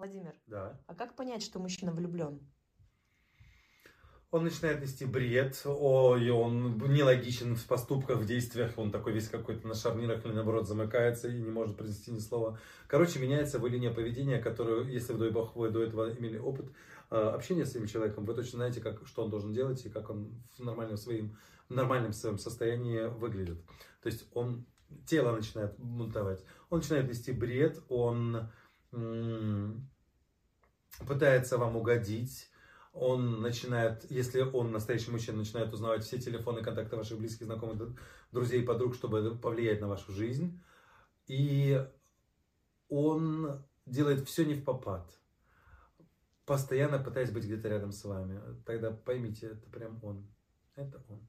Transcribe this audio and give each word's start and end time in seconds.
Владимир, 0.00 0.34
Да. 0.46 0.80
а 0.86 0.94
как 0.94 1.14
понять, 1.14 1.42
что 1.42 1.58
мужчина 1.58 1.92
влюблен? 1.92 2.40
Он 4.30 4.44
начинает 4.44 4.80
нести 4.80 5.04
бред, 5.04 5.60
ой, 5.66 6.30
он 6.30 6.78
нелогичен 6.78 7.54
в 7.54 7.66
поступках, 7.66 8.18
в 8.18 8.24
действиях, 8.24 8.78
он 8.78 8.92
такой 8.92 9.12
весь 9.12 9.28
какой-то 9.28 9.68
на 9.68 9.74
шарнирах 9.74 10.24
или 10.24 10.32
наоборот 10.32 10.66
замыкается 10.66 11.28
и 11.28 11.42
не 11.42 11.50
может 11.50 11.76
произнести 11.76 12.12
ни 12.12 12.18
слова. 12.18 12.58
Короче, 12.86 13.18
меняется 13.18 13.58
его 13.58 13.66
линия 13.66 13.92
поведения, 13.92 14.38
которую, 14.38 14.88
если 14.88 15.12
вы 15.12 15.30
до, 15.30 15.52
вы 15.54 15.68
до 15.68 15.82
этого 15.82 16.16
имели 16.16 16.38
опыт 16.38 16.72
э, 17.10 17.16
общения 17.16 17.66
с 17.66 17.74
этим 17.76 17.86
человеком, 17.86 18.24
вы 18.24 18.32
точно 18.34 18.58
знаете, 18.58 18.80
как, 18.80 19.06
что 19.06 19.24
он 19.24 19.30
должен 19.30 19.52
делать 19.52 19.84
и 19.84 19.90
как 19.90 20.08
он 20.08 20.42
в 20.56 20.60
нормальном 20.64 20.96
своем, 20.96 21.36
в 21.68 21.74
нормальном 21.74 22.14
своем 22.14 22.38
состоянии 22.38 23.06
выглядит. 23.06 23.62
То 24.00 24.06
есть 24.06 24.28
он, 24.32 24.64
тело 25.06 25.36
начинает 25.36 25.76
бунтовать, 25.78 26.42
он 26.70 26.78
начинает 26.78 27.06
нести 27.08 27.32
бред, 27.32 27.82
он 27.88 28.48
пытается 31.10 31.58
вам 31.58 31.76
угодить, 31.76 32.48
он 32.92 33.40
начинает, 33.40 34.08
если 34.10 34.42
он 34.42 34.70
настоящий 34.70 35.10
мужчина, 35.10 35.38
начинает 35.38 35.72
узнавать 35.72 36.04
все 36.04 36.18
телефоны, 36.18 36.62
контакты 36.62 36.96
ваших 36.96 37.18
близких, 37.18 37.46
знакомых, 37.46 37.98
друзей, 38.30 38.62
подруг, 38.62 38.94
чтобы 38.94 39.36
повлиять 39.36 39.80
на 39.80 39.88
вашу 39.88 40.12
жизнь. 40.12 40.62
И 41.26 41.84
он 42.88 43.64
делает 43.86 44.28
все 44.28 44.44
не 44.44 44.54
в 44.54 44.64
попад, 44.64 45.18
постоянно 46.46 47.00
пытаясь 47.00 47.32
быть 47.32 47.44
где-то 47.44 47.68
рядом 47.68 47.90
с 47.90 48.04
вами. 48.04 48.40
Тогда 48.64 48.92
поймите, 48.92 49.48
это 49.48 49.68
прям 49.68 49.98
он. 50.04 50.28
Это 50.76 51.02
он. 51.08 51.26